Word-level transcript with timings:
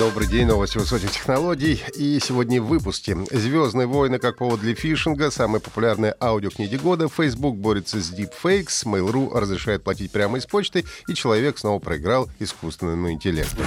Добрый 0.00 0.26
день, 0.28 0.46
новости 0.46 0.78
высоких 0.78 1.12
технологий. 1.12 1.84
И 1.94 2.18
сегодня 2.20 2.62
в 2.62 2.68
выпуске. 2.68 3.18
«Звездные 3.30 3.86
войны» 3.86 4.18
как 4.18 4.38
повод 4.38 4.60
для 4.60 4.74
фишинга, 4.74 5.30
самые 5.30 5.60
популярные 5.60 6.14
аудиокниги 6.18 6.76
года, 6.76 7.06
Facebook 7.06 7.56
борется 7.56 8.00
с 8.00 8.10
deepfakes, 8.10 8.86
Mail.ru 8.86 9.38
разрешает 9.38 9.84
платить 9.84 10.10
прямо 10.10 10.38
из 10.38 10.46
почты, 10.46 10.86
и 11.06 11.12
человек 11.12 11.58
снова 11.58 11.80
проиграл 11.80 12.30
искусственному 12.38 13.10
интеллекту. 13.10 13.62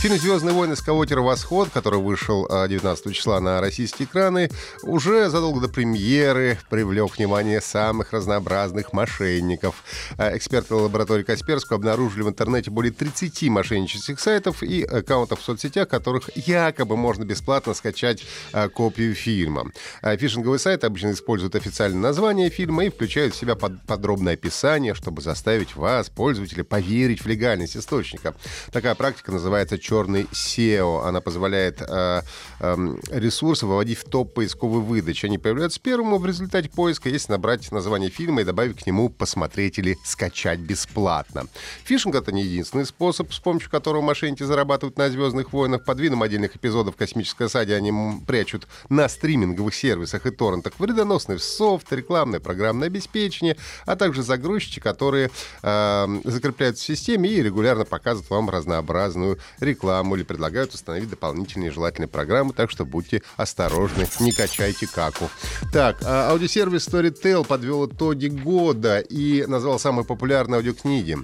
Фильм 0.00 0.16
«Звездные 0.16 0.54
войны. 0.54 0.76
Скаутер. 0.76 1.20
Восход», 1.20 1.68
который 1.68 2.00
вышел 2.00 2.48
19 2.48 3.06
а, 3.06 3.12
числа 3.12 3.38
на 3.38 3.60
российские 3.60 4.08
экраны, 4.08 4.48
уже 4.82 5.28
задолго 5.28 5.60
до 5.60 5.68
премьеры 5.68 6.58
привлек 6.70 7.18
внимание 7.18 7.60
самых 7.60 8.14
разнообразных 8.14 8.94
мошенников. 8.94 9.84
А, 10.16 10.34
эксперты 10.34 10.74
лаборатории 10.74 11.22
Касперского 11.22 11.76
обнаружили 11.76 12.22
в 12.22 12.30
интернете 12.30 12.70
более 12.70 12.92
30 12.92 13.50
мошеннических 13.50 14.18
сайтов 14.18 14.62
и 14.62 14.84
аккаунтов 14.84 15.40
в 15.40 15.44
соцсетях, 15.50 15.88
которых 15.88 16.30
якобы 16.36 16.96
можно 16.96 17.24
бесплатно 17.24 17.74
скачать 17.74 18.22
а, 18.52 18.68
копию 18.68 19.14
фильма. 19.14 19.70
Фишинговые 20.02 20.58
сайты 20.58 20.86
обычно 20.86 21.12
используют 21.12 21.54
официальное 21.56 22.00
название 22.00 22.50
фильма 22.50 22.84
и 22.84 22.90
включают 22.90 23.34
в 23.34 23.38
себя 23.38 23.56
подробное 23.56 24.34
описание, 24.34 24.94
чтобы 24.94 25.22
заставить 25.22 25.76
вас, 25.76 26.08
пользователя, 26.08 26.64
поверить 26.64 27.22
в 27.22 27.26
легальность 27.26 27.76
источника. 27.76 28.34
Такая 28.72 28.94
практика 28.94 29.32
называется 29.32 29.78
черный 29.78 30.26
SEO. 30.32 31.06
Она 31.06 31.20
позволяет 31.20 31.80
э, 31.80 32.22
э, 32.60 32.96
ресурсы 33.10 33.66
выводить 33.66 33.98
в 33.98 34.04
топ 34.04 34.34
поисковой 34.34 34.80
выдачи. 34.80 35.26
Они 35.26 35.38
появляются 35.38 35.80
первым 35.80 36.16
в 36.16 36.26
результате 36.26 36.68
поиска, 36.68 37.08
если 37.08 37.32
набрать 37.32 37.70
название 37.72 38.10
фильма 38.10 38.42
и 38.42 38.44
добавить 38.44 38.82
к 38.82 38.86
нему 38.86 39.08
«посмотреть» 39.08 39.78
или 39.78 39.96
«скачать 40.04 40.60
бесплатно». 40.60 41.46
Фишинг— 41.84 42.14
это 42.16 42.32
не 42.32 42.42
единственный 42.42 42.86
способ, 42.86 43.32
с 43.32 43.38
помощью 43.38 43.70
которого 43.70 44.02
мошенники 44.02 44.42
зарабатывают 44.42 44.98
на 44.98 45.08
«Звездных 45.08 45.39
войнах». 45.52 45.84
Под 45.84 45.98
видом 46.00 46.22
отдельных 46.22 46.56
эпизодов 46.56 46.96
«Космической 46.96 47.46
осаде» 47.46 47.74
они 47.74 47.92
прячут 48.26 48.68
на 48.88 49.08
стриминговых 49.08 49.74
сервисах 49.74 50.26
и 50.26 50.30
торрентах 50.30 50.74
вредоносный 50.78 51.38
софт, 51.38 51.92
рекламное 51.92 52.40
программное 52.40 52.88
обеспечение, 52.88 53.56
а 53.86 53.96
также 53.96 54.22
загрузчики, 54.22 54.80
которые 54.80 55.30
э, 55.62 56.20
закрепляются 56.24 56.84
в 56.84 56.86
системе 56.86 57.30
и 57.30 57.42
регулярно 57.42 57.84
показывают 57.84 58.30
вам 58.30 58.50
разнообразную 58.50 59.38
рекламу 59.58 59.80
рекламу 59.80 60.16
или 60.16 60.22
предлагают 60.22 60.74
установить 60.74 61.10
дополнительные 61.10 61.70
желательные 61.70 62.08
программы, 62.08 62.52
так 62.52 62.70
что 62.70 62.84
будьте 62.84 63.22
осторожны, 63.36 64.06
не 64.20 64.32
качайте 64.32 64.86
каку. 64.86 65.30
Так, 65.72 65.98
а 66.04 66.30
аудиосервис 66.30 66.86
Storytel 66.86 67.46
подвел 67.46 67.86
итоги 67.86 68.28
года 68.28 68.98
и 68.98 69.44
назвал 69.46 69.78
самые 69.78 70.04
популярные 70.04 70.58
аудиокниги. 70.58 71.18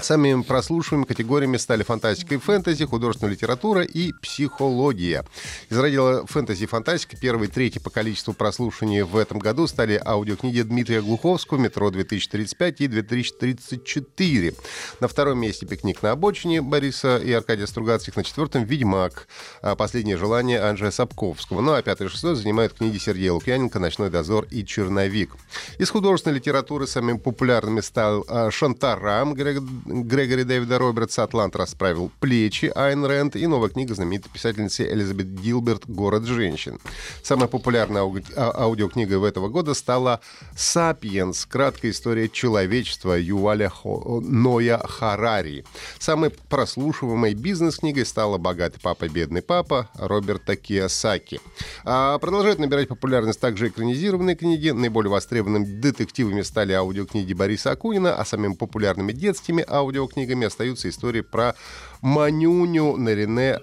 Самыми 0.00 0.42
прослушиваемыми 0.42 1.06
категориями 1.06 1.56
стали 1.56 1.82
фантастика 1.82 2.34
и 2.34 2.38
фэнтези, 2.38 2.84
художественная 2.86 3.34
литература 3.34 3.82
и 3.82 4.12
психология. 4.22 5.24
Из 5.68 5.78
раздела 5.78 6.26
фэнтези 6.26 6.64
и 6.64 6.66
фантастика 6.66 7.16
первый 7.16 7.48
и 7.48 7.50
третий 7.50 7.80
по 7.80 7.90
количеству 7.90 8.32
прослушиваний 8.32 9.02
в 9.02 9.16
этом 9.16 9.38
году 9.38 9.66
стали 9.66 10.00
аудиокниги 10.04 10.62
Дмитрия 10.62 11.02
Глуховского 11.02 11.58
«Метро-2035» 11.58 12.74
и 12.78 12.88
«2034». 12.88 14.56
На 15.00 15.08
втором 15.08 15.38
месте 15.38 15.66
«Пикник 15.66 16.02
на 16.02 16.12
обочине» 16.12 16.62
Бориса 16.62 17.18
и 17.18 17.32
Аркадия 17.32 17.66
Стругацких, 17.66 18.16
на 18.16 18.24
четвертом 18.24 18.64
«Ведьмак», 18.64 19.28
а 19.62 19.76
«Последнее 19.76 20.16
желание» 20.16 20.60
Анджея 20.60 20.90
Сапковского. 20.90 21.60
Ну 21.60 21.72
а 21.72 21.82
пятый 21.82 22.06
и 22.06 22.10
шестой 22.10 22.36
занимают 22.36 22.74
книги 22.74 22.98
Сергея 22.98 23.32
Лукьяненко 23.32 23.78
«Ночной 23.78 24.10
дозор» 24.10 24.46
и 24.50 24.64
«Черновик». 24.64 25.34
Из 25.78 25.90
художественной 25.90 26.36
литературы 26.36 26.86
самыми 26.86 27.18
популярными 27.18 27.80
стал 27.80 28.24
а, 28.28 28.50
«Шантарам» 28.50 29.34
Грег 29.34 29.59
Грегори 29.60 30.44
Дэвида 30.44 30.78
Робертса 30.78 31.22
«Атлант 31.24 31.56
расправил 31.56 32.10
плечи» 32.20 32.72
Айн 32.74 33.04
Рэнд 33.04 33.36
и 33.36 33.46
новая 33.46 33.68
книга 33.68 33.94
знаменитой 33.94 34.30
писательницы 34.32 34.84
Элизабет 34.90 35.28
Гилберт 35.40 35.84
«Город 35.86 36.24
женщин». 36.24 36.78
Самая 37.22 37.48
популярная 37.48 38.02
ауди- 38.02 38.32
а- 38.36 38.62
аудиокнига 38.62 39.18
в 39.18 39.24
этого 39.24 39.48
года 39.48 39.74
стала 39.74 40.20
«Сапиенс. 40.56 41.46
Краткая 41.46 41.90
история 41.92 42.28
человечества» 42.28 43.14
Юваля 43.18 43.68
Хо- 43.68 44.20
Ноя 44.22 44.78
Харари. 44.78 45.64
Самой 45.98 46.30
прослушиваемой 46.30 47.34
бизнес-книгой 47.34 48.06
стала 48.06 48.38
«Богатый 48.38 48.80
папа, 48.80 49.08
бедный 49.08 49.42
папа» 49.42 49.88
Роберта 49.94 50.56
Киосаки. 50.56 51.40
А 51.84 52.18
продолжают 52.18 52.58
набирать 52.58 52.88
популярность 52.88 53.40
также 53.40 53.68
экранизированные 53.68 54.36
книги. 54.36 54.70
Наиболее 54.70 55.10
востребованными 55.10 55.64
детективами 55.64 56.42
стали 56.42 56.72
аудиокниги 56.72 57.32
Бориса 57.32 57.72
Акунина, 57.72 58.14
а 58.14 58.24
самыми 58.24 58.54
популярными 58.54 59.12
детскими 59.12 59.64
аудиокнигами 59.66 60.46
остаются 60.46 60.88
истории 60.88 61.22
про 61.22 61.54
Манюню, 62.02 62.96
Нарине 62.96 63.58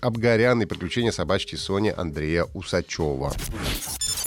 Абгарян 0.00 0.62
и 0.62 0.66
приключения 0.66 1.12
собачки 1.12 1.56
Сони 1.56 1.92
Андрея 1.96 2.46
Усачева. 2.54 3.32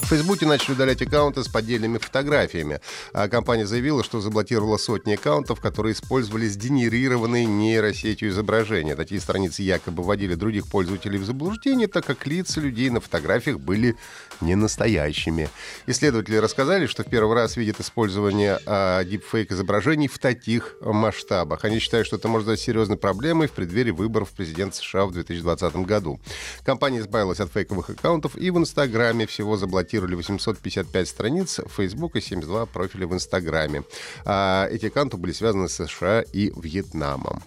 В 0.08 0.10
Фейсбуке 0.10 0.46
начали 0.46 0.72
удалять 0.72 1.02
аккаунты 1.02 1.44
с 1.44 1.48
поддельными 1.48 1.98
фотографиями. 1.98 2.80
А 3.12 3.28
компания 3.28 3.66
заявила, 3.66 4.02
что 4.02 4.22
заблокировала 4.22 4.78
сотни 4.78 5.12
аккаунтов, 5.12 5.60
которые 5.60 5.92
использовали 5.92 6.48
сгенерированные 6.48 7.44
нейросетью 7.44 8.30
изображения. 8.30 8.96
Такие 8.96 9.20
страницы 9.20 9.60
якобы 9.60 10.02
вводили 10.02 10.34
других 10.34 10.66
пользователей 10.66 11.18
в 11.18 11.26
заблуждение, 11.26 11.88
так 11.88 12.06
как 12.06 12.26
лица 12.26 12.58
людей 12.58 12.88
на 12.88 13.00
фотографиях 13.00 13.60
были 13.60 13.96
не 14.40 14.54
настоящими. 14.54 15.50
Исследователи 15.86 16.36
рассказали, 16.36 16.86
что 16.86 17.02
в 17.02 17.10
первый 17.10 17.34
раз 17.34 17.58
видят 17.58 17.78
использование 17.78 18.60
а, 18.64 19.04
дипфейк 19.04 19.52
изображений 19.52 20.08
в 20.08 20.18
таких 20.18 20.76
масштабах. 20.80 21.66
Они 21.66 21.80
считают, 21.80 22.06
что 22.06 22.16
это 22.16 22.28
может 22.28 22.48
быть 22.48 22.60
серьезной 22.60 22.96
проблемой 22.96 23.46
в 23.46 23.52
преддверии 23.52 23.90
выборов 23.90 24.30
президента 24.30 24.78
США 24.78 25.04
в 25.04 25.12
2020 25.12 25.76
году. 25.84 26.18
Компания 26.64 27.00
избавилась 27.00 27.40
от 27.40 27.52
фейковых 27.52 27.90
аккаунтов 27.90 28.36
и 28.36 28.48
в 28.50 28.56
Инстаграме 28.56 29.26
всего 29.26 29.58
заблокировала 29.58 29.97
заблокировали 29.98 30.14
855 30.14 31.08
страниц 31.08 31.60
Facebook 31.76 32.16
и 32.16 32.20
72 32.20 32.66
профиля 32.66 33.06
в 33.06 33.14
Инстаграме. 33.14 33.82
А 34.24 34.68
эти 34.70 34.86
аккаунты 34.86 35.16
были 35.16 35.32
связаны 35.32 35.68
с 35.68 35.74
США 35.74 36.22
и 36.32 36.52
Вьетнамом. 36.56 37.42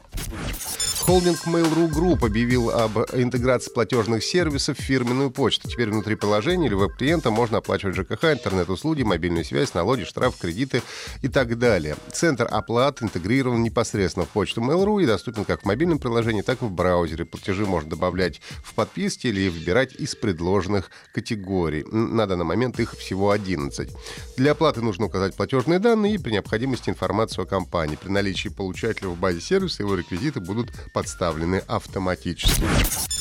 Холдинг 1.02 1.46
Mail.ru 1.48 1.90
Group 1.90 2.26
объявил 2.26 2.70
об 2.70 2.98
интеграции 3.14 3.72
платежных 3.72 4.24
сервисов 4.24 4.78
в 4.78 4.82
фирменную 4.82 5.32
почту. 5.32 5.68
Теперь 5.68 5.90
внутри 5.90 6.16
приложения 6.16 6.68
или 6.68 6.76
веб-клиента 6.76 7.32
можно 7.32 7.58
оплачивать 7.58 7.96
ЖКХ, 7.96 8.26
интернет-услуги, 8.26 9.02
мобильную 9.02 9.44
связь, 9.44 9.74
налоги, 9.74 10.04
штраф, 10.04 10.38
кредиты 10.38 10.84
и 11.24 11.28
так 11.28 11.58
далее. 11.58 11.98
Центр 12.14 12.48
оплат 12.50 13.02
интегрирован 13.02 13.64
непосредственно 13.64 14.26
в 14.26 14.30
почту 14.30 14.62
Mail.ru 14.62 15.02
и 15.02 15.08
доступен 15.08 15.44
как 15.44 15.64
в 15.64 15.66
мобильном 15.66 15.98
приложении, 15.98 16.44
так 16.44 16.62
и 16.62 16.66
в 16.66 16.72
браузере. 16.72 17.26
Платежи 17.26 17.66
можно 17.66 17.90
добавлять 17.90 18.40
в 18.64 18.74
подписки 18.76 19.28
или 19.28 19.50
выбирать 19.50 19.96
из 19.96 20.16
предложенных 20.16 20.92
категорий. 21.14 21.84
На 21.92 22.28
данный 22.28 22.46
момент 22.46 22.80
их 22.80 22.94
всего 22.94 23.32
11. 23.32 23.90
Для 24.38 24.52
оплаты 24.52 24.82
нужно 24.82 25.08
указать 25.08 25.36
платежные 25.36 25.80
данные 25.80 26.16
и 26.16 26.18
при 26.20 26.32
необходимости 26.32 26.90
информацию 26.90 27.44
о 27.44 27.48
компании. 27.48 27.98
При 28.02 28.10
наличии 28.10 28.50
получателя 28.50 29.10
в 29.10 29.18
базе 29.18 29.42
сервиса 29.42 29.82
его 29.82 29.96
реквизиты 29.96 30.40
будут 30.40 30.72
подставлены 30.92 31.64
автоматически. 31.68 32.64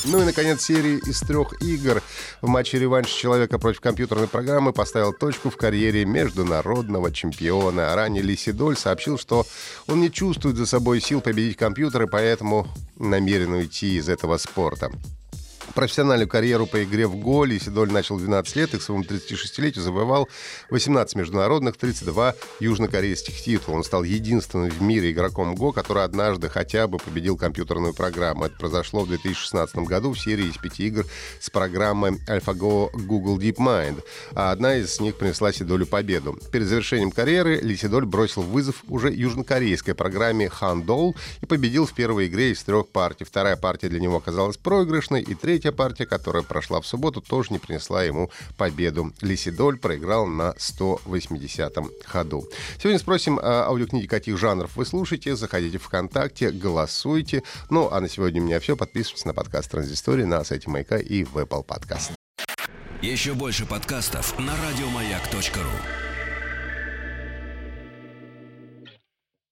Ну 0.05 0.21
и, 0.21 0.25
наконец, 0.25 0.63
серия 0.63 0.97
из 0.97 1.19
трех 1.21 1.61
игр 1.61 2.01
в 2.41 2.47
матче 2.47 2.79
реванш 2.79 3.09
человека 3.09 3.59
против 3.59 3.81
компьютерной 3.81 4.27
программы 4.27 4.73
поставил 4.73 5.13
точку 5.13 5.49
в 5.49 5.57
карьере 5.57 6.05
международного 6.05 7.11
чемпиона. 7.11 7.95
Ранее 7.95 8.23
Лисидоль 8.23 8.77
сообщил, 8.77 9.19
что 9.19 9.45
он 9.87 10.01
не 10.01 10.11
чувствует 10.11 10.57
за 10.57 10.65
собой 10.65 11.01
сил 11.01 11.21
победить 11.21 11.57
компьютеры, 11.57 12.07
поэтому 12.07 12.67
намерен 12.97 13.53
уйти 13.53 13.97
из 13.97 14.09
этого 14.09 14.37
спорта. 14.37 14.91
Профессиональную 15.75 16.27
карьеру 16.27 16.65
по 16.65 16.83
игре 16.83 17.07
в 17.07 17.15
голе 17.15 17.59
Сидоль 17.59 17.91
начал 17.91 18.17
в 18.17 18.19
12 18.19 18.55
лет 18.55 18.73
и 18.73 18.77
к 18.77 18.81
своему 18.81 19.03
36-летию 19.03 19.83
завоевал 19.83 20.27
18 20.69 21.15
международных, 21.15 21.77
32 21.77 22.35
южнокорейских 22.59 23.41
титулов. 23.41 23.77
Он 23.77 23.83
стал 23.83 24.03
единственным 24.03 24.69
в 24.69 24.81
мире 24.81 25.11
игроком 25.11 25.55
ГО, 25.55 25.71
который 25.71 26.03
однажды 26.03 26.49
хотя 26.49 26.87
бы 26.87 26.97
победил 26.97 27.37
компьютерную 27.37 27.93
программу. 27.93 28.45
Это 28.45 28.57
произошло 28.57 29.01
в 29.01 29.07
2016 29.07 29.75
году 29.77 30.11
в 30.11 30.19
серии 30.19 30.47
из 30.47 30.57
пяти 30.57 30.87
игр 30.87 31.05
с 31.39 31.49
программой 31.49 32.19
AlphaGo 32.27 32.91
Google 33.05 33.39
DeepMind. 33.39 34.03
А 34.33 34.51
одна 34.51 34.75
из 34.75 34.99
них 34.99 35.17
принесла 35.17 35.53
Сидолю 35.53 35.85
победу. 35.85 36.37
Перед 36.51 36.67
завершением 36.67 37.11
карьеры 37.11 37.59
Лисидоль 37.61 38.05
бросил 38.05 38.41
вызов 38.41 38.83
уже 38.87 39.11
южнокорейской 39.11 39.95
программе 39.95 40.51
Handol 40.61 41.15
и 41.41 41.45
победил 41.45 41.85
в 41.85 41.93
первой 41.93 42.27
игре 42.27 42.51
из 42.51 42.61
трех 42.63 42.89
партий. 42.89 43.23
Вторая 43.23 43.55
партия 43.55 43.89
для 43.89 43.99
него 43.99 44.17
оказалась 44.17 44.57
проигрышной, 44.57 45.21
и 45.21 45.35
третья 45.35 45.60
третья 45.61 45.71
партия, 45.71 46.07
которая 46.07 46.41
прошла 46.41 46.81
в 46.81 46.87
субботу, 46.87 47.21
тоже 47.21 47.53
не 47.53 47.59
принесла 47.59 48.03
ему 48.03 48.31
победу. 48.57 49.13
Лисидоль 49.21 49.77
проиграл 49.77 50.25
на 50.25 50.55
180-м 50.57 51.91
ходу. 52.05 52.45
Сегодня 52.79 52.97
спросим 52.97 53.37
о 53.37 53.67
аудиокниге, 53.67 54.07
каких 54.07 54.39
жанров 54.39 54.75
вы 54.75 54.85
слушаете. 54.85 55.35
Заходите 55.35 55.77
в 55.77 55.83
ВКонтакте, 55.83 56.49
голосуйте. 56.49 57.43
Ну, 57.69 57.89
а 57.91 58.01
на 58.01 58.09
сегодня 58.09 58.41
у 58.41 58.45
меня 58.45 58.59
все. 58.59 58.75
Подписывайтесь 58.75 59.25
на 59.25 59.35
подкаст 59.35 59.69
Транзистории 59.69 60.23
на 60.23 60.43
сайте 60.43 60.67
Маяка 60.67 60.97
и 60.97 61.23
в 61.23 61.37
Apple 61.37 61.63
Podcast. 61.63 62.11
Еще 63.03 63.35
больше 63.35 63.67
подкастов 63.67 64.37
на 64.39 64.53
радиомаяк.ру. 64.57 66.10